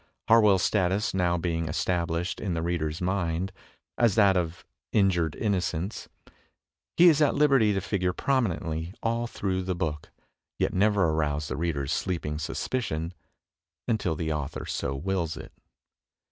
[0.29, 3.51] Harwell's status now being established in the reader's mind,
[3.99, 6.09] as that of injured innocence,
[6.97, 10.09] he is at liberty to figure prominently all through the book,
[10.57, 13.13] yet never arouse the reader's sleeping suspicion
[13.87, 15.51] until the author so wills it.